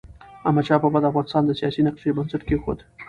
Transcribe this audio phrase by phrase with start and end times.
[0.47, 2.79] احمدشاه بابا د افغانستان د سیاسی نقشې بنسټ کيښود.